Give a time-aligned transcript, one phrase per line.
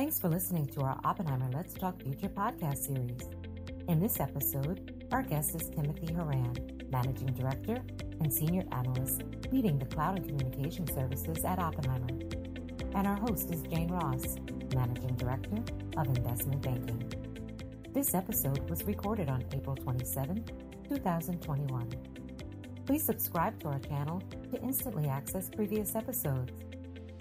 [0.00, 3.20] Thanks for listening to our Oppenheimer Let's Talk Future podcast series.
[3.86, 6.56] In this episode, our guest is Timothy Horan,
[6.90, 7.84] Managing Director
[8.18, 12.18] and Senior Analyst leading the Cloud and Communication Services at Oppenheimer.
[12.94, 14.36] And our host is Jane Ross,
[14.74, 15.62] Managing Director
[15.98, 17.12] of Investment Banking.
[17.92, 20.42] This episode was recorded on April 27,
[20.88, 21.90] 2021.
[22.86, 26.52] Please subscribe to our channel to instantly access previous episodes.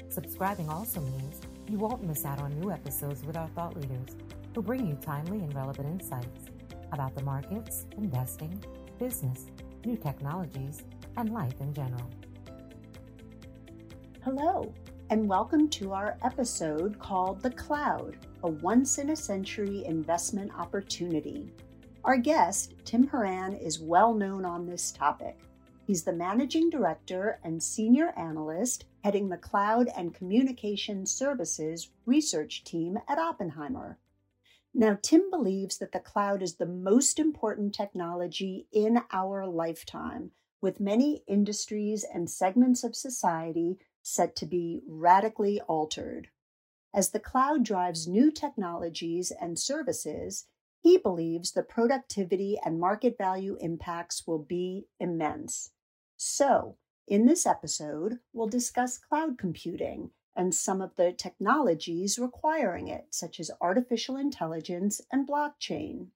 [0.07, 4.15] Subscribing also means you won't miss out on new episodes with our thought leaders
[4.55, 6.45] who bring you timely and relevant insights
[6.91, 8.63] about the markets, investing,
[8.97, 9.45] business,
[9.85, 10.81] new technologies,
[11.17, 12.09] and life in general.
[14.23, 14.73] Hello,
[15.11, 21.53] and welcome to our episode called The Cloud A Once in a Century Investment Opportunity.
[22.03, 25.37] Our guest, Tim Horan, is well known on this topic.
[25.89, 32.99] He's the managing director and senior analyst heading the Cloud and Communication Services research team
[33.07, 33.97] at Oppenheimer.
[34.71, 40.29] Now, Tim believes that the cloud is the most important technology in our lifetime,
[40.61, 46.27] with many industries and segments of society set to be radically altered.
[46.93, 50.45] As the cloud drives new technologies and services,
[50.83, 55.71] he believes the productivity and market value impacts will be immense.
[56.21, 56.75] So,
[57.07, 63.39] in this episode, we'll discuss cloud computing and some of the technologies requiring it, such
[63.39, 66.07] as artificial intelligence and blockchain.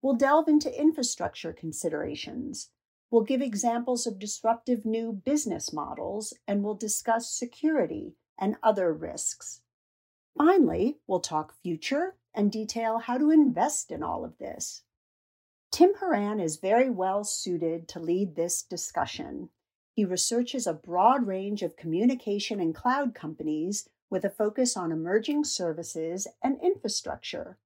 [0.00, 2.70] We'll delve into infrastructure considerations.
[3.10, 9.60] We'll give examples of disruptive new business models, and we'll discuss security and other risks.
[10.38, 14.84] Finally, we'll talk future and detail how to invest in all of this.
[15.74, 19.48] Tim Horan is very well suited to lead this discussion.
[19.92, 25.42] He researches a broad range of communication and cloud companies with a focus on emerging
[25.42, 27.58] services and infrastructure.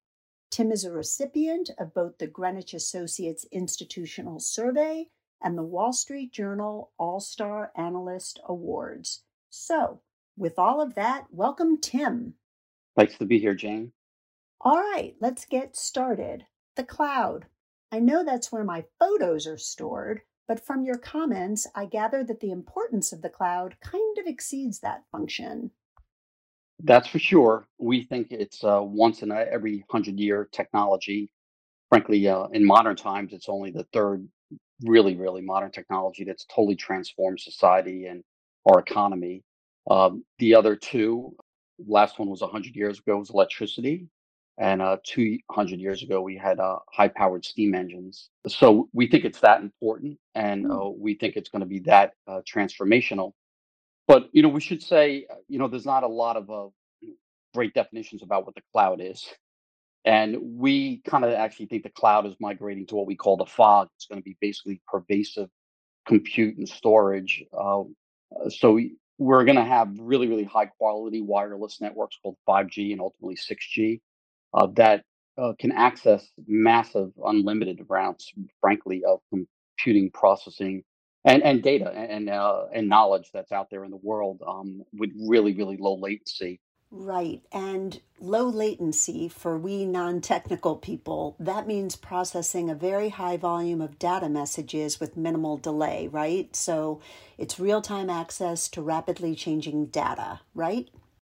[0.51, 5.09] Tim is a recipient of both the Greenwich Associates Institutional Survey
[5.43, 9.25] and the Wall Street Journal All Star Analyst Awards.
[9.51, 10.01] So,
[10.35, 12.37] with all of that, welcome, Tim.
[12.97, 13.93] Nice to be here, Jane.
[14.63, 16.47] All right, let's get started.
[16.75, 17.45] The cloud.
[17.91, 22.41] I know that's where my photos are stored, but from your comments, I gather that
[22.41, 25.71] the importance of the cloud kind of exceeds that function.
[26.83, 27.67] That's for sure.
[27.79, 31.31] We think it's uh, once in a, every hundred year technology.
[31.89, 34.29] Frankly, uh, in modern times, it's only the third
[34.83, 38.23] really, really modern technology that's totally transformed society and
[38.67, 39.43] our economy.
[39.91, 41.35] Um, the other two,
[41.87, 44.07] last one was 100 years ago, was electricity.
[44.61, 48.29] And uh, 200 years ago, we had uh, high powered steam engines.
[48.49, 50.87] So we think it's that important and Mm.
[50.87, 53.33] uh, we think it's going to be that uh, transformational.
[54.09, 56.69] But, you know, we should say, uh, you know, there's not a lot of uh,
[57.55, 59.25] great definitions about what the cloud is.
[60.05, 63.47] And we kind of actually think the cloud is migrating to what we call the
[63.47, 63.89] fog.
[63.97, 65.51] It's going to be basically pervasive
[66.07, 67.45] compute and storage.
[68.49, 73.01] So we- we're going to have really, really high quality wireless networks called 5G and
[73.01, 74.01] ultimately 6G
[74.55, 75.05] uh, that
[75.37, 80.83] uh, can access massive, unlimited amounts, frankly, of computing, processing,
[81.25, 85.11] and, and data and uh, and knowledge that's out there in the world um, with
[85.29, 86.61] really, really low latency.
[86.91, 87.43] Right.
[87.53, 93.83] And low latency for we non technical people, that means processing a very high volume
[93.83, 96.55] of data messages with minimal delay, right?
[96.57, 97.01] So
[97.37, 100.89] it's real time access to rapidly changing data, right?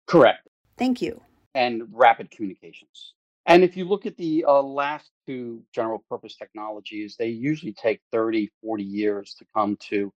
[0.07, 0.45] Correct.
[0.77, 1.21] Thank you.
[1.55, 3.15] And rapid communications.
[3.47, 8.01] And if you look at the uh, last two general purpose technologies, they usually take
[8.13, 10.13] 30, 40 years to come to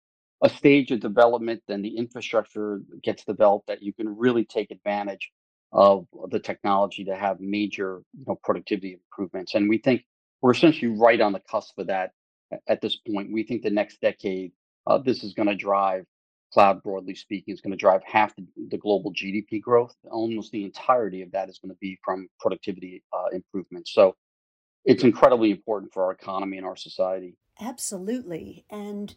[0.44, 5.30] a stage of development Then the infrastructure gets developed that you can really take advantage
[5.72, 9.54] of the technology to have major you know, productivity improvements.
[9.54, 10.04] And we think
[10.42, 12.12] we're essentially right on the cusp of that
[12.68, 13.32] at this point.
[13.32, 14.52] We think the next decade,
[14.86, 16.06] uh, this is going to drive
[16.56, 19.94] cloud, broadly speaking, is going to drive half the, the global GDP growth.
[20.10, 23.92] Almost the entirety of that is going to be from productivity uh, improvements.
[23.92, 24.16] So
[24.86, 27.36] it's incredibly important for our economy and our society.
[27.60, 28.64] Absolutely.
[28.70, 29.14] And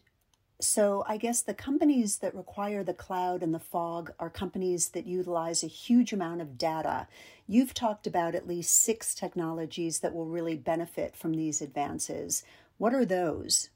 [0.60, 5.06] so I guess the companies that require the cloud and the fog are companies that
[5.06, 7.08] utilize a huge amount of data.
[7.46, 12.44] You've talked about at least six technologies that will really benefit from these advances.
[12.76, 13.70] What are those?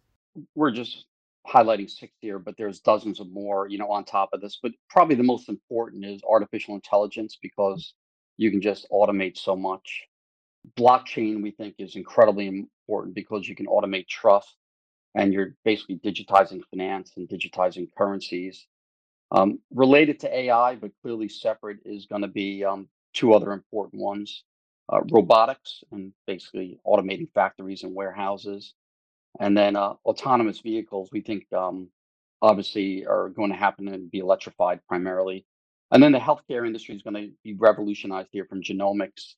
[0.55, 1.06] We're just
[1.46, 4.58] highlighting six here, but there's dozens of more, you know, on top of this.
[4.62, 7.94] But probably the most important is artificial intelligence because
[8.37, 10.02] you can just automate so much.
[10.79, 14.56] Blockchain, we think, is incredibly important because you can automate trust
[15.14, 18.67] and you're basically digitizing finance and digitizing currencies.
[19.31, 24.00] Um, related to AI, but clearly separate, is going to be um, two other important
[24.00, 24.44] ones
[24.93, 28.75] uh, robotics and basically automating factories and warehouses.
[29.40, 31.88] And then uh, autonomous vehicles, we think um,
[32.40, 35.44] obviously are going to happen and be electrified primarily.
[35.90, 39.34] And then the healthcare industry is going to be revolutionized here from genomics.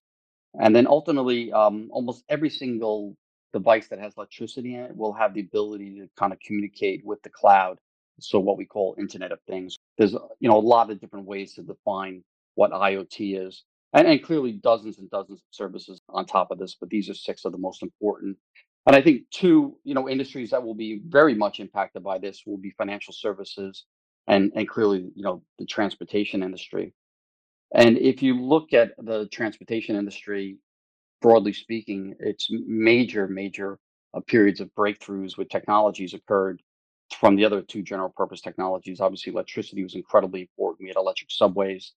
[0.61, 3.17] And then ultimately, um, almost every single
[3.53, 7.23] device that has electricity in it will have the ability to kind of communicate with
[7.23, 7.79] the cloud.
[8.21, 9.79] So what we call Internet of Things.
[9.99, 12.23] There's you know a lot of different ways to define
[12.55, 16.77] what IoT is, and, and clearly dozens and dozens of services on top of this.
[16.81, 18.39] But these are six of the most important.
[18.87, 22.43] And I think two, you know, industries that will be very much impacted by this
[22.47, 23.85] will be financial services
[24.29, 26.95] and and clearly, you know, the transportation industry.
[27.75, 30.59] And if you look at the transportation industry,
[31.21, 33.79] broadly speaking, it's major, major
[34.15, 36.63] uh, periods of breakthroughs with technologies occurred
[37.19, 39.01] from the other two general purpose technologies.
[39.01, 40.83] Obviously, electricity was incredibly important.
[40.83, 41.93] We had electric subways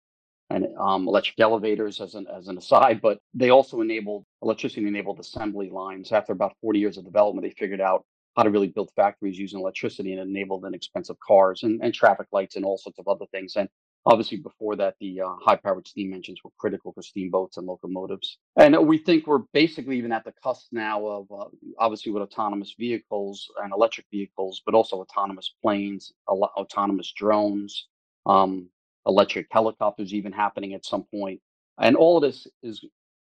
[0.49, 5.19] and um, electric elevators as an as an aside, but they also enabled electricity enabled
[5.19, 6.11] assembly lines.
[6.11, 8.05] After about 40 years of development, they figured out
[8.35, 12.55] how to really build factories using electricity and enabled inexpensive cars and, and traffic lights
[12.55, 13.55] and all sorts of other things.
[13.57, 13.67] And
[14.05, 18.37] obviously, before that, the uh, high powered steam engines were critical for steamboats and locomotives.
[18.55, 21.45] And we think we're basically even at the cusp now of uh,
[21.79, 27.87] obviously with autonomous vehicles and electric vehicles, but also autonomous planes, autonomous drones.
[28.25, 28.69] Um,
[29.09, 31.41] electric helicopters even happening at some point.
[31.79, 32.85] And all of this is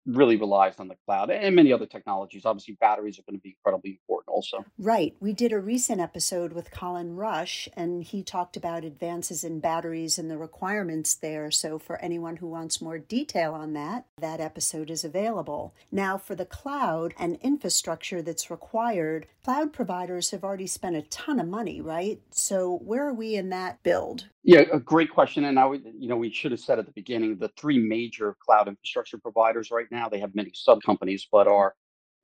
[0.05, 2.45] really relies on the cloud and many other technologies.
[2.45, 4.65] Obviously, batteries are going to be incredibly important also.
[4.77, 5.15] Right.
[5.19, 10.17] We did a recent episode with Colin Rusch, and he talked about advances in batteries
[10.17, 11.51] and the requirements there.
[11.51, 15.73] So, for anyone who wants more detail on that, that episode is available.
[15.91, 21.39] Now, for the cloud and infrastructure that's required, cloud providers have already spent a ton
[21.39, 22.21] of money, right?
[22.31, 24.25] So, where are we in that build?
[24.43, 25.45] Yeah, a great question.
[25.45, 28.35] And I would, you know, we should have said at the beginning the three major
[28.39, 31.75] cloud infrastructure providers right now, they have many sub companies, but are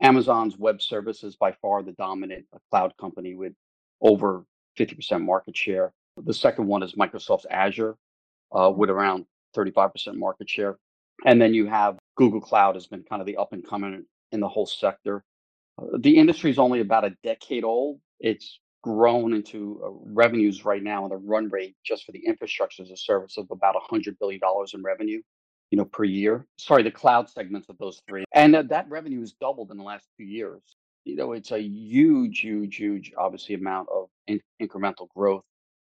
[0.01, 3.53] Amazon's Web Services by far the dominant cloud company with
[4.01, 4.45] over
[4.77, 5.93] 50% market share.
[6.17, 7.95] The second one is Microsoft's Azure
[8.51, 9.25] uh, with around
[9.55, 10.77] 35% market share.
[11.25, 14.39] And then you have Google Cloud has been kind of the up and coming in
[14.39, 15.23] the whole sector.
[15.81, 17.99] Uh, the industry is only about a decade old.
[18.19, 22.83] It's grown into uh, revenues right now on the run rate just for the infrastructure
[22.83, 24.39] as a service of about $100 billion
[24.73, 25.21] in revenue
[25.71, 29.21] you know per year sorry the cloud segments of those three and uh, that revenue
[29.21, 30.61] has doubled in the last two years.
[31.05, 35.43] You know it's a huge huge huge obviously amount of in- incremental growth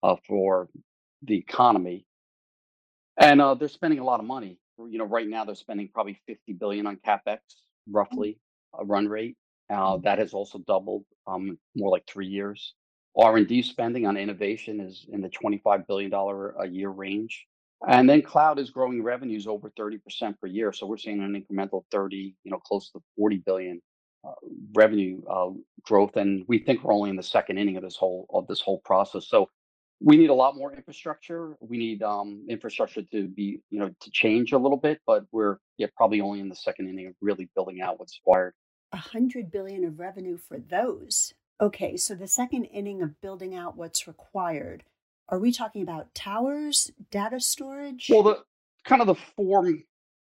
[0.02, 0.68] uh, for
[1.22, 2.06] the economy.
[3.18, 4.58] And uh, they're spending a lot of money.
[4.78, 7.38] You know right now they're spending probably 50 billion on capex
[7.90, 8.38] roughly
[8.78, 9.36] a run rate.
[9.70, 12.74] Uh, that has also doubled, um, more like three years.
[13.18, 17.46] R&D spending on innovation is in the $25 billion a year range.
[17.88, 20.00] And then cloud is growing revenues over 30%
[20.40, 20.72] per year.
[20.72, 23.82] So we're seeing an incremental 30, you know, close to 40 billion
[24.26, 24.32] uh,
[24.74, 25.50] revenue uh,
[25.82, 26.16] growth.
[26.16, 28.78] And we think we're only in the second inning of this whole of this whole
[28.78, 29.28] process.
[29.28, 29.50] So
[30.00, 31.56] we need a lot more infrastructure.
[31.60, 35.58] We need um, infrastructure to be, you know, to change a little bit, but we're
[35.78, 38.54] yeah, probably only in the second inning of really building out what's required.
[38.92, 41.32] A 100 billion of revenue for those.
[41.60, 44.84] Okay, so the second inning of building out what's required.
[45.28, 48.08] Are we talking about towers, data storage?
[48.08, 48.38] Well, the
[48.84, 49.72] kind of the four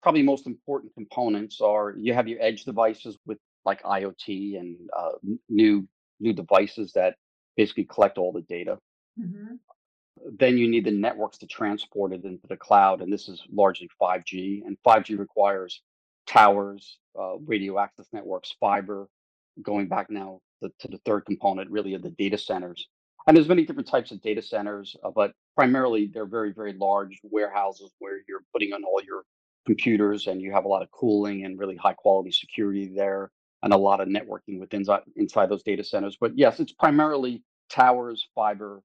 [0.01, 5.13] probably most important components are you have your edge devices with like IoT and uh,
[5.49, 5.87] new
[6.19, 7.15] new devices that
[7.57, 8.77] basically collect all the data.
[9.19, 9.55] Mm-hmm.
[10.37, 13.89] Then you need the networks to transport it into the cloud, and this is largely
[14.01, 14.65] 5G.
[14.65, 15.81] And 5G requires
[16.25, 19.07] towers, uh, radio access networks, fiber,
[19.61, 22.87] going back now to, to the third component, really, of the data centers.
[23.27, 27.19] And there's many different types of data centers, uh, but primarily they're very, very large
[27.23, 29.23] warehouses where you're putting on all your
[29.65, 33.31] computers and you have a lot of cooling and really high quality security there
[33.63, 36.17] and a lot of networking within inside those data centers.
[36.21, 38.81] But yes, it's primarily towers, fiber,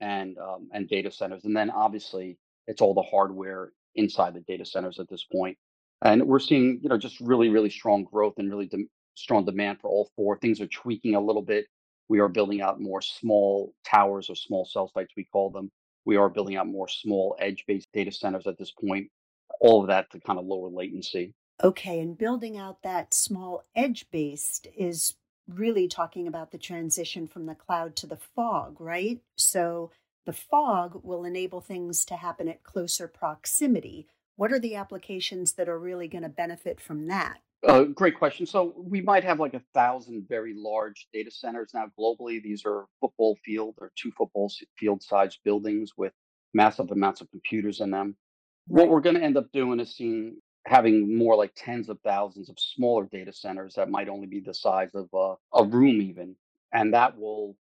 [0.00, 4.64] and um, and data centers, and then obviously it's all the hardware inside the data
[4.64, 5.58] centers at this point.
[6.02, 9.80] And we're seeing, you know, just really, really strong growth and really de- strong demand
[9.80, 10.38] for all four.
[10.38, 11.66] Things are tweaking a little bit.
[12.10, 15.70] We are building out more small towers or small cell sites, we call them.
[16.04, 19.10] We are building out more small edge based data centers at this point.
[19.60, 21.34] All of that to kind of lower latency.
[21.62, 22.00] Okay.
[22.00, 25.14] And building out that small edge based is
[25.46, 29.20] really talking about the transition from the cloud to the fog, right?
[29.36, 29.92] So
[30.26, 34.08] the fog will enable things to happen at closer proximity
[34.40, 37.40] what are the applications that are really going to benefit from that?
[37.66, 38.46] Uh, great question.
[38.46, 42.42] So we might have like a thousand very large data centers now globally.
[42.42, 46.12] These are football field or two football field sized buildings with
[46.54, 48.16] massive amounts of computers in them.
[48.68, 48.80] Right.
[48.80, 50.36] What we're going to end up doing is seeing
[50.66, 54.54] having more like tens of thousands of smaller data centers that might only be the
[54.54, 56.36] size of a, a room, even.
[56.72, 57.56] And that will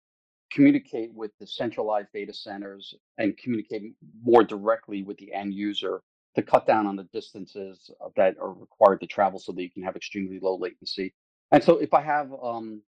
[0.52, 6.02] communicate with the centralized data centers and communicate more directly with the end user
[6.36, 9.84] to cut down on the distances that are required to travel so that you can
[9.84, 11.14] have extremely low latency.
[11.52, 12.82] And so if I have um,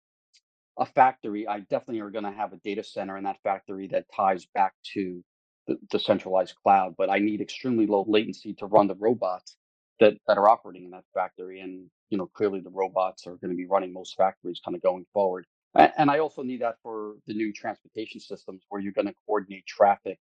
[0.79, 4.07] a factory, I definitely are going to have a data center in that factory that
[4.15, 5.23] ties back to
[5.67, 6.95] the, the, centralized cloud.
[6.97, 9.57] But I need extremely low latency to run the robots
[10.01, 11.61] that, that are operating in that factory.
[11.61, 14.83] And you know, clearly the robots are going to be running most factories kind of
[14.83, 15.47] going forward.
[15.75, 19.15] And, and I also need that for the new transportation systems where you're going to
[19.27, 20.19] coordinate traffic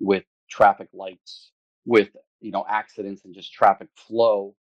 [0.00, 1.50] with traffic lights,
[1.84, 2.10] with
[2.40, 4.54] you know accidents and just traffic flow.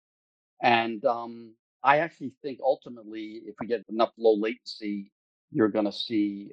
[0.63, 5.13] And um, I actually think ultimately, if we get enough low latency
[5.51, 6.51] you're going to see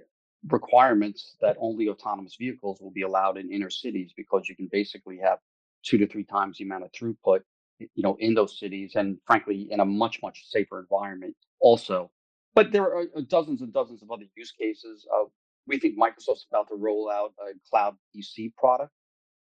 [0.50, 5.18] requirements that only autonomous vehicles will be allowed in inner cities because you can basically
[5.18, 5.40] have
[5.84, 7.42] two to three times the amount of throughput
[7.80, 12.10] you know in those cities and frankly in a much much safer environment also
[12.56, 15.26] but there are uh, dozens and dozens of other use cases uh,
[15.68, 18.92] we think microsoft's about to roll out a cloud pc product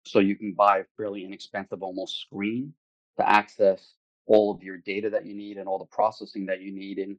[0.05, 2.73] so you can buy a fairly inexpensive almost screen
[3.17, 3.93] to access
[4.25, 7.17] all of your data that you need and all the processing that you need in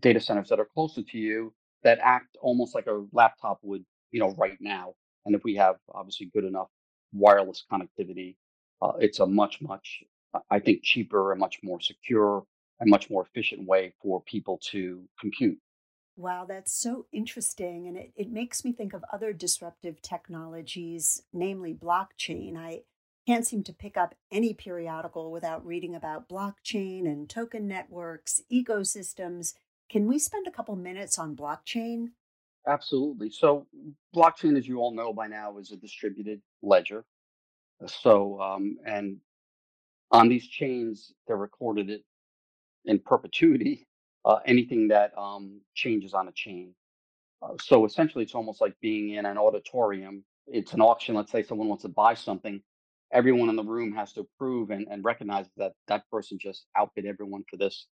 [0.00, 4.20] data centers that are closer to you that act almost like a laptop would, you
[4.20, 4.94] know, right now.
[5.26, 6.68] And if we have obviously good enough
[7.12, 8.36] wireless connectivity,
[8.82, 10.02] uh, it's a much, much,
[10.50, 12.44] I think, cheaper and much more secure
[12.80, 15.58] and much more efficient way for people to compute.
[16.18, 17.86] Wow, that's so interesting.
[17.86, 22.56] And it, it makes me think of other disruptive technologies, namely blockchain.
[22.56, 22.82] I
[23.26, 29.54] can't seem to pick up any periodical without reading about blockchain and token networks, ecosystems,
[29.90, 32.08] can we spend a couple minutes on blockchain?
[32.66, 33.30] Absolutely.
[33.30, 33.66] So,
[34.14, 37.04] blockchain, as you all know by now, is a distributed ledger.
[37.86, 39.18] So, um, and
[40.10, 42.00] on these chains, they're recorded
[42.84, 43.87] in perpetuity.
[44.28, 46.74] Uh, anything that um, changes on a chain.
[47.40, 50.22] Uh, so essentially, it's almost like being in an auditorium.
[50.46, 51.14] It's an auction.
[51.14, 52.60] Let's say someone wants to buy something.
[53.10, 57.06] Everyone in the room has to approve and, and recognize that that person just outbid
[57.06, 57.86] everyone for this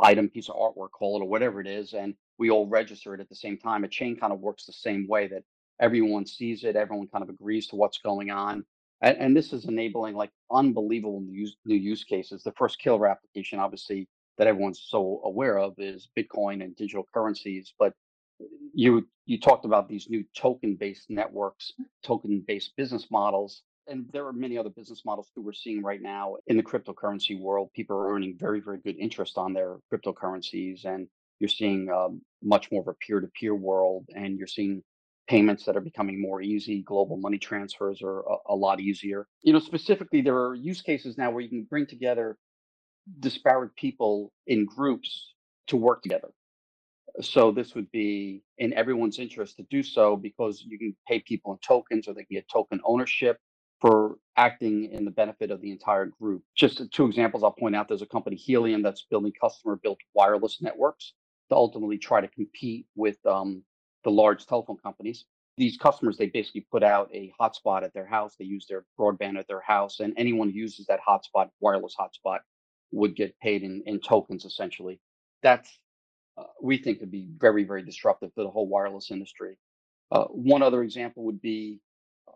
[0.00, 3.20] item, piece of artwork, call it, or whatever it is, and we all register it
[3.20, 3.82] at the same time.
[3.82, 5.42] A chain kind of works the same way that
[5.80, 8.64] everyone sees it, everyone kind of agrees to what's going on.
[9.02, 12.44] And, and this is enabling like unbelievable new use, new use cases.
[12.44, 14.08] The first killer application, obviously,
[14.40, 17.72] that everyone's so aware of is Bitcoin and digital currencies.
[17.78, 17.92] But
[18.74, 24.26] you you talked about these new token based networks, token based business models and there
[24.26, 27.70] are many other business models that we're seeing right now in the cryptocurrency world.
[27.74, 31.08] People are earning very, very good interest on their cryptocurrencies, and
[31.40, 34.82] you're seeing um, much more of a peer-to-peer world, and you're seeing
[35.28, 36.82] payments that are becoming more easy.
[36.82, 39.26] Global money transfers are a, a lot easier.
[39.42, 42.36] You know, specifically, there are use cases now where you can bring together
[43.20, 45.34] disparate people in groups
[45.68, 46.28] to work together.
[47.20, 51.52] So this would be in everyone's interest to do so because you can pay people
[51.52, 53.38] in tokens or they can get token ownership
[53.80, 56.42] for acting in the benefit of the entire group.
[56.56, 60.62] Just two examples I'll point out there's a company, Helium, that's building customer built wireless
[60.62, 61.14] networks
[61.50, 63.62] to ultimately try to compete with um,
[64.04, 65.24] the large telephone companies.
[65.56, 68.34] These customers, they basically put out a hotspot at their house.
[68.38, 72.40] They use their broadband at their house, and anyone who uses that hotspot, wireless hotspot,
[72.92, 75.00] would get paid in, in tokens essentially.
[75.42, 75.78] That's,
[76.36, 79.56] uh, we think, could be very, very disruptive to the whole wireless industry.
[80.10, 81.80] Uh, one other example would be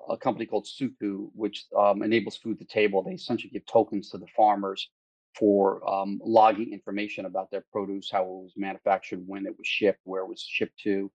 [0.09, 3.03] a company called Suku, which um, enables food to table.
[3.03, 4.91] They essentially give tokens to the farmers
[5.39, 10.01] for um, logging information about their produce, how it was manufactured, when it was shipped,
[10.05, 11.11] where it was shipped to.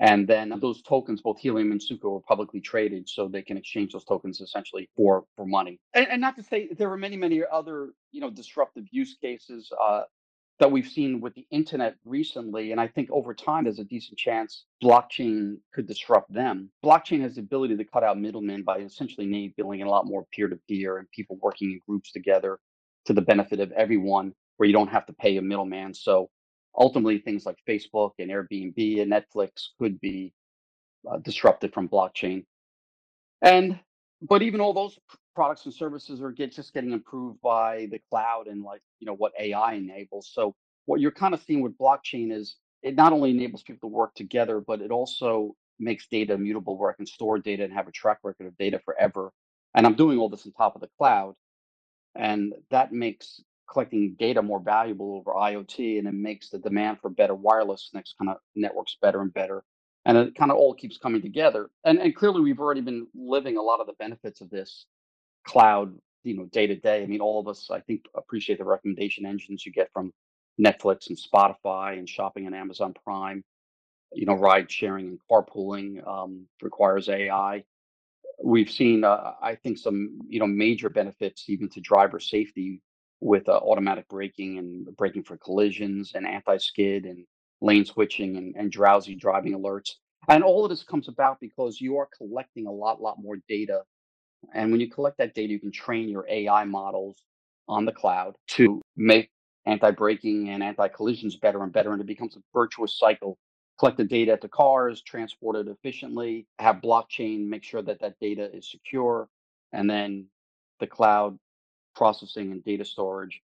[0.00, 3.92] And then those tokens, both Helium and Suku, are publicly traded, so they can exchange
[3.92, 5.80] those tokens essentially for for money.
[5.94, 9.70] And, and not to say there are many, many other you know disruptive use cases.
[9.82, 10.02] Uh,
[10.58, 12.72] that we've seen with the internet recently.
[12.72, 16.70] And I think over time, there's a decent chance blockchain could disrupt them.
[16.84, 20.48] Blockchain has the ability to cut out middlemen by essentially enabling a lot more peer
[20.48, 22.58] to peer and people working in groups together
[23.06, 25.94] to the benefit of everyone, where you don't have to pay a middleman.
[25.94, 26.28] So
[26.76, 30.32] ultimately, things like Facebook and Airbnb and Netflix could be
[31.10, 32.44] uh, disrupted from blockchain.
[33.42, 33.78] And
[34.22, 34.98] but even all those
[35.34, 39.14] products and services are get, just getting improved by the cloud and like you know
[39.14, 40.30] what AI enables.
[40.32, 40.54] So
[40.86, 44.14] what you're kind of seeing with blockchain is it not only enables people to work
[44.14, 47.92] together, but it also makes data immutable where I can store data and have a
[47.92, 49.32] track record of data forever.
[49.74, 51.34] And I'm doing all this on top of the cloud.
[52.16, 57.10] And that makes collecting data more valuable over IoT and it makes the demand for
[57.10, 59.64] better wireless next kind of networks better and better.
[60.06, 61.70] And it kind of all keeps coming together.
[61.84, 64.86] And, and clearly we've already been living a lot of the benefits of this
[65.46, 65.94] cloud
[66.24, 67.02] you know, day to day.
[67.02, 70.12] I mean, all of us, I think, appreciate the recommendation engines you get from
[70.60, 73.42] Netflix and Spotify and shopping on Amazon Prime.
[74.12, 77.64] You know, ride sharing and carpooling um, requires AI.
[78.42, 82.80] We've seen, uh, I think, some you know major benefits even to driver safety
[83.20, 87.24] with uh, automatic braking and braking for collisions and anti-skid and
[87.60, 89.90] lane switching and, and drowsy driving alerts.
[90.28, 93.82] And all of this comes about because you are collecting a lot, lot more data.
[94.54, 97.22] And when you collect that data, you can train your AI models
[97.66, 99.30] on the cloud to make
[99.66, 101.92] anti-braking and anti-collisions better and better.
[101.92, 103.38] And it becomes a virtuous cycle.
[103.78, 108.14] Collect the data at the cars, transport it efficiently, have blockchain, make sure that that
[108.20, 109.28] data is secure,
[109.72, 110.26] and then
[110.80, 111.38] the cloud
[111.98, 113.42] processing and data storage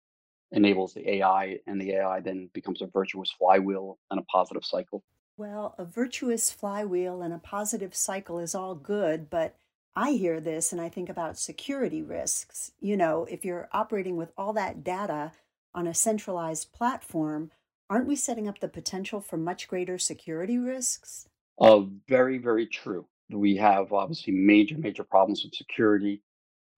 [0.52, 5.02] enables the AI, and the AI then becomes a virtuous flywheel and a positive cycle.
[5.38, 9.56] Well, a virtuous flywheel and a positive cycle is all good, but
[9.96, 12.74] I hear this and I think about security risks.
[12.82, 15.32] You know, if you're operating with all that data
[15.74, 17.52] on a centralized platform,
[17.90, 21.30] aren't we setting up the potential for much greater security risks?
[21.60, 23.06] Uh, very, very true.
[23.30, 26.22] We have obviously major, major problems with security.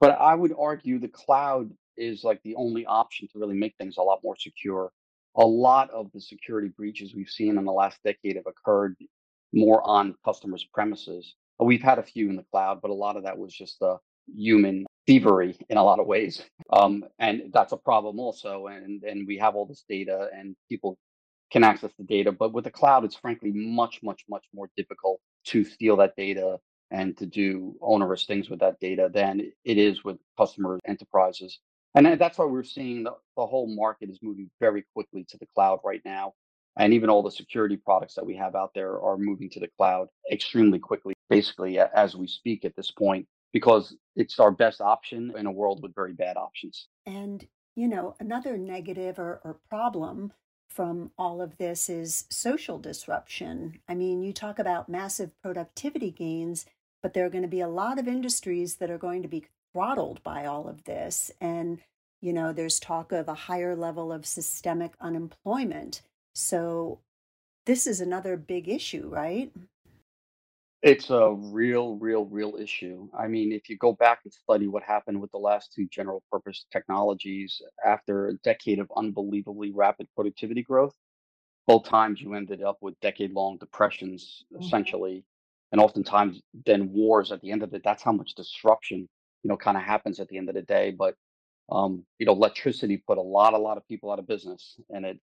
[0.03, 3.95] But I would argue the cloud is like the only option to really make things
[3.95, 4.91] a lot more secure.
[5.37, 8.97] A lot of the security breaches we've seen in the last decade have occurred
[9.53, 11.35] more on customers' premises.
[11.57, 13.95] We've had a few in the cloud, but a lot of that was just the
[14.27, 16.43] human thievery in a lot of ways.
[16.73, 18.67] Um, and that's a problem also.
[18.67, 20.97] And, and we have all this data and people
[21.49, 22.33] can access the data.
[22.33, 26.57] But with the cloud, it's frankly much, much, much more difficult to steal that data
[26.93, 31.59] and to do onerous things with that data than it is with customers, enterprises.
[31.95, 35.47] And that's why we're seeing the, the whole market is moving very quickly to the
[35.53, 36.33] cloud right now.
[36.77, 39.69] And even all the security products that we have out there are moving to the
[39.77, 45.33] cloud extremely quickly, basically, as we speak at this point, because it's our best option
[45.37, 46.87] in a world with very bad options.
[47.05, 47.45] And,
[47.75, 50.33] you know, another negative or, or problem
[50.69, 53.79] from all of this is social disruption.
[53.87, 56.65] I mean, you talk about massive productivity gains,
[57.03, 59.45] but there are going to be a lot of industries that are going to be
[59.73, 61.29] throttled by all of this.
[61.41, 61.79] And,
[62.21, 66.01] you know, there's talk of a higher level of systemic unemployment.
[66.33, 66.99] So
[67.65, 69.51] this is another big issue, right?
[70.81, 73.07] It's a real, real, real issue.
[73.17, 76.23] I mean, if you go back and study what happened with the last two general
[76.31, 80.95] purpose technologies after a decade of unbelievably rapid productivity growth,
[81.67, 84.63] both times you ended up with decade long depressions, mm-hmm.
[84.63, 85.23] essentially.
[85.73, 87.81] And oftentimes, then wars at the end of it.
[87.83, 89.09] That's how much disruption
[89.43, 90.91] you know, kind of happens at the end of the day.
[90.97, 91.15] But
[91.71, 95.05] um, you know, electricity put a lot, a lot of people out of business, and
[95.05, 95.19] it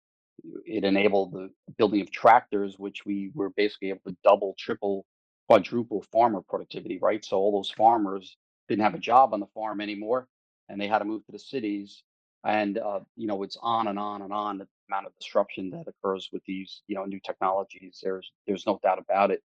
[0.65, 5.05] it enabled the building of tractors, which we were basically able to double, triple,
[5.49, 6.99] quadruple farmer productivity.
[7.01, 8.37] Right, so all those farmers
[8.69, 10.29] didn't have a job on the farm anymore,
[10.69, 12.03] and they had to move to the cities.
[12.45, 15.87] And uh, you know, it's on and on and on the amount of disruption that
[15.89, 18.01] occurs with these you know new technologies.
[18.03, 19.43] There's there's no doubt about it.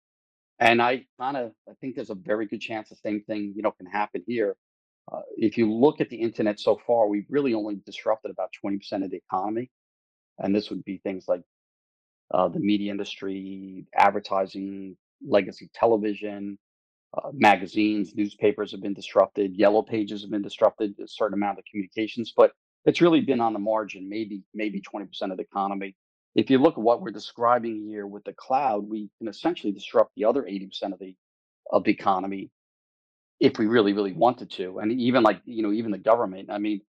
[0.59, 3.63] And I kind of I think there's a very good chance the same thing you
[3.63, 4.55] know can happen here.
[5.11, 9.03] Uh, if you look at the internet so far, we've really only disrupted about 20%
[9.03, 9.69] of the economy,
[10.39, 11.41] and this would be things like
[12.33, 16.57] uh, the media industry, advertising, legacy television,
[17.17, 21.65] uh, magazines, newspapers have been disrupted, yellow pages have been disrupted, a certain amount of
[21.69, 22.53] communications, but
[22.85, 25.95] it's really been on the margin, maybe maybe 20% of the economy
[26.35, 30.11] if you look at what we're describing here with the cloud, we can essentially disrupt
[30.15, 31.15] the other 80% of the
[31.71, 32.49] of the economy
[33.39, 34.79] if we really, really wanted to.
[34.79, 36.49] And even like, you know, even the government.
[36.49, 36.81] I mean,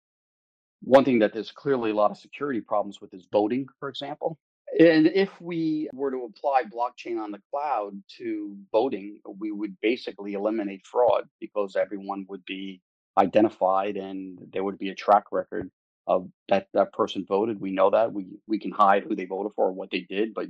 [0.81, 4.37] one thing that there's clearly a lot of security problems with is voting, for example.
[4.79, 10.33] And if we were to apply blockchain on the cloud to voting, we would basically
[10.33, 12.81] eliminate fraud because everyone would be
[13.17, 15.69] identified and there would be a track record
[16.07, 17.59] of that that person voted.
[17.59, 20.33] We know that we we can hide who they voted for or what they did,
[20.33, 20.47] but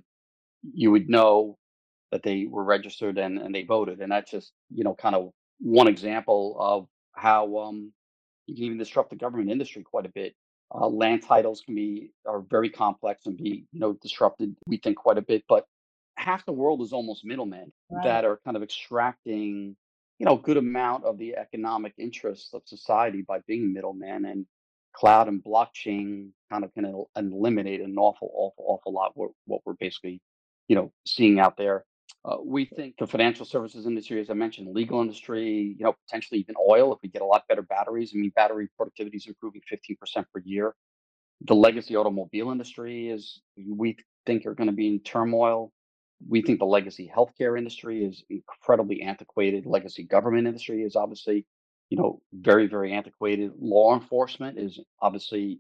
[0.74, 1.58] you would know
[2.12, 4.00] that they were registered and, and they voted.
[4.00, 7.92] And that's just you know kind of one example of how um,
[8.48, 10.36] you can even disrupt the government industry quite a bit.
[10.74, 14.56] Uh, land titles can be are very complex and be you know disrupted.
[14.68, 15.66] We think quite a bit, but
[16.16, 18.04] half the world is almost middlemen right.
[18.04, 19.76] that are kind of extracting
[20.20, 24.46] you know a good amount of the economic interests of society by being middlemen and
[24.94, 29.74] cloud and blockchain kind of can eliminate an awful, awful, awful lot what, what we're
[29.74, 30.22] basically,
[30.68, 31.84] you know, seeing out there.
[32.26, 36.40] Uh, we think the financial services industry, as I mentioned, legal industry, you know, potentially
[36.40, 38.14] even oil if we get a lot better batteries.
[38.14, 39.98] I mean, battery productivity is improving 15%
[40.34, 40.74] per year.
[41.42, 45.74] The legacy automobile industry is, we think, are going to be in turmoil.
[46.26, 49.66] We think the legacy healthcare industry is incredibly antiquated.
[49.66, 51.46] Legacy government industry is obviously
[51.90, 53.52] you know, very, very antiquated.
[53.60, 55.60] Law enforcement is obviously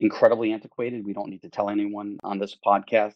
[0.00, 1.04] incredibly antiquated.
[1.04, 3.14] We don't need to tell anyone on this podcast.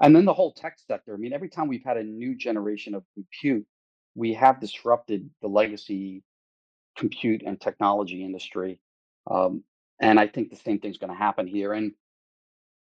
[0.00, 1.14] And then the whole tech sector.
[1.14, 3.66] I mean, every time we've had a new generation of compute,
[4.14, 6.22] we have disrupted the legacy
[6.96, 8.80] compute and technology industry.
[9.30, 9.62] Um,
[10.00, 11.72] and I think the same thing's going to happen here.
[11.72, 11.92] And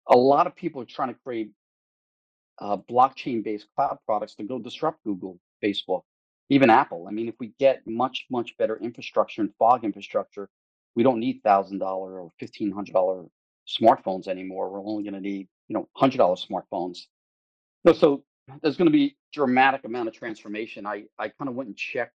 [0.08, 1.52] a lot of people are trying to create
[2.60, 6.02] uh, blockchain based cloud products to go disrupt Google, Facebook,
[6.50, 7.06] even Apple.
[7.08, 10.50] I mean, if we get much, much better infrastructure and fog infrastructure,
[10.96, 13.30] we don't need $1,000 or $1,500
[13.68, 14.70] smartphones anymore.
[14.70, 16.18] We're only going to need, you know, $100
[16.50, 17.00] smartphones.
[17.86, 18.24] So, so
[18.62, 20.86] there's going to be dramatic amount of transformation.
[20.86, 22.14] I, I kind of went and checked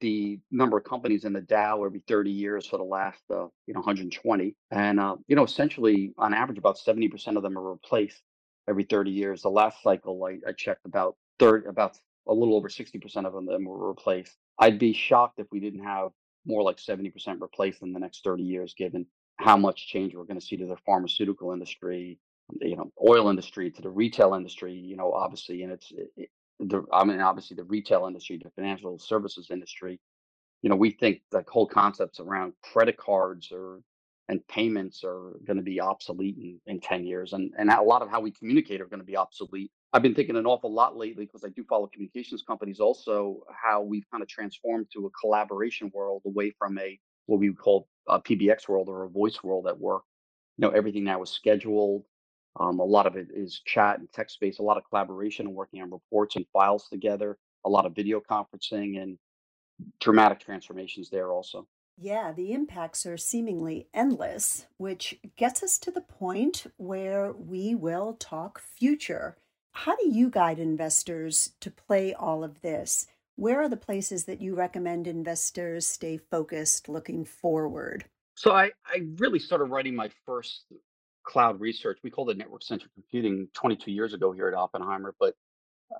[0.00, 3.74] the number of companies in the Dow every 30 years for the last, uh, you
[3.74, 4.54] know, 120.
[4.70, 8.22] And, uh, you know, essentially on average, about 70% of them are replaced
[8.68, 9.42] every 30 years.
[9.42, 13.64] The last cycle I, I checked about third, about a little over 60% of them
[13.64, 14.36] were replaced.
[14.58, 16.10] I'd be shocked if we didn't have
[16.46, 19.06] more like 70% replaced in the next 30 years, given
[19.36, 22.18] how much change we're going to see to the pharmaceutical industry,
[22.60, 26.84] you know, oil industry, to the retail industry, you know, obviously, and it's, it, the,
[26.92, 29.98] I mean, obviously the retail industry, the financial services industry,
[30.62, 33.80] you know, we think the whole concepts around credit cards or
[34.30, 37.32] and payments are going to be obsolete in, in 10 years.
[37.32, 39.72] And, and a lot of how we communicate are going to be obsolete.
[39.92, 43.82] I've been thinking an awful lot lately because I do follow communications companies also, how
[43.82, 47.88] we've kind of transformed to a collaboration world away from a what we would call
[48.08, 50.02] a PBX world or a voice world at work.
[50.58, 52.04] You know, everything now is scheduled.
[52.58, 55.54] Um, a lot of it is chat and text based, a lot of collaboration and
[55.54, 59.18] working on reports and files together, a lot of video conferencing and
[60.00, 61.66] dramatic transformations there also.
[61.96, 68.14] Yeah, the impacts are seemingly endless, which gets us to the point where we will
[68.14, 69.36] talk future.
[69.72, 73.06] How do you guide investors to play all of this?
[73.36, 78.04] Where are the places that you recommend investors stay focused looking forward?
[78.34, 80.64] So I, I really started writing my first
[81.24, 81.98] cloud research.
[82.02, 85.34] We called it network centric computing 22 years ago here at Oppenheimer, but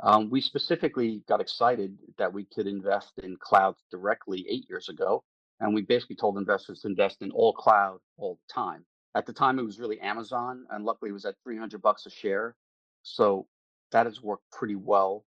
[0.03, 5.23] um, we specifically got excited that we could invest in clouds directly eight years ago.
[5.61, 8.85] And we basically told investors to invest in all cloud all the time.
[9.15, 12.11] At the time, it was really Amazon, and luckily it was at 300 bucks a
[12.11, 12.55] share.
[13.03, 13.47] So
[13.93, 15.25] that has worked pretty well.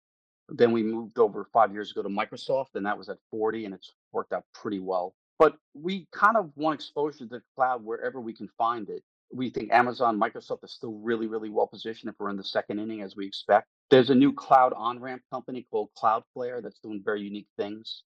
[0.49, 3.73] Then we moved over five years ago to Microsoft, and that was at 40, and
[3.73, 5.15] it's worked out pretty well.
[5.39, 9.49] But we kind of want exposure to the cloud wherever we can find it we
[9.49, 13.01] think Amazon, Microsoft is still really, really well positioned if we're in the second inning
[13.01, 13.67] as we expect.
[13.89, 18.03] There's a new cloud on ramp company called Cloudflare that's doing very unique things.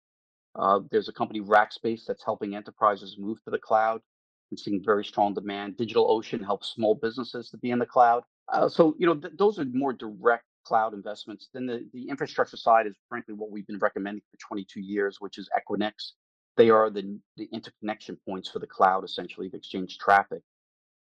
[0.55, 4.01] Uh, there's a company Rackspace that's helping enterprises move to the cloud
[4.51, 5.77] and seeing very strong demand.
[5.77, 8.23] DigitalOcean helps small businesses to be in the cloud.
[8.53, 11.49] Uh, so you know th- those are more direct cloud investments.
[11.53, 15.39] Then the, the infrastructure side is frankly what we've been recommending for 22 years, which
[15.39, 16.13] is Equinix.
[16.57, 20.43] They are the, the interconnection points for the cloud, essentially, to exchange traffic.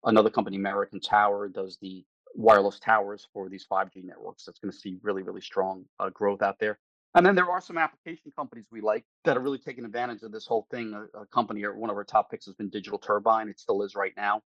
[0.03, 4.45] Another company, American Tower, does the wireless towers for these 5G networks.
[4.45, 6.77] That's going to see really, really strong uh, growth out there.
[7.15, 10.31] And then there are some application companies we like that are really taking advantage of
[10.31, 10.93] this whole thing.
[10.93, 13.49] A, a company or one of our top picks has been Digital Turbine.
[13.49, 14.41] It still is right now.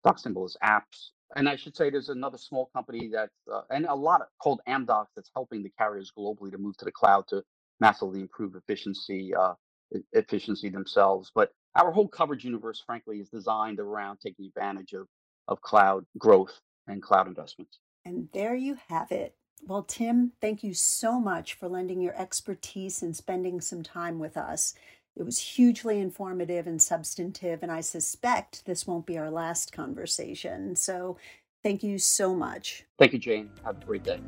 [0.00, 1.10] Stock symbol is apps.
[1.36, 4.60] And I should say there's another small company that's, uh, and a lot of, called
[4.68, 7.42] Amdocs that's helping the carriers globally to move to the cloud to
[7.78, 9.54] massively improve efficiency, uh,
[10.12, 11.30] efficiency themselves.
[11.34, 15.06] But our whole coverage universe, frankly, is designed around taking advantage of,
[15.46, 17.78] of cloud growth and cloud investments.
[18.04, 19.36] And there you have it.
[19.66, 24.36] Well, Tim, thank you so much for lending your expertise and spending some time with
[24.36, 24.74] us.
[25.16, 30.76] It was hugely informative and substantive, and I suspect this won't be our last conversation.
[30.76, 31.16] So
[31.62, 32.84] Thank you so much.
[32.98, 33.50] Thank you, Jane.
[33.64, 34.18] Have a great day.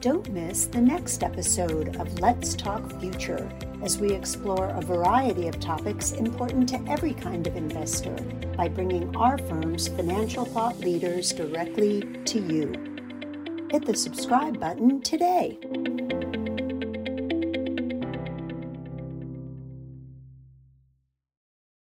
[0.00, 3.50] Don't miss the next episode of Let's Talk Future
[3.82, 8.14] as we explore a variety of topics important to every kind of investor
[8.54, 12.66] by bringing our firm's financial thought leaders directly to you.
[13.70, 15.58] Hit the subscribe button today.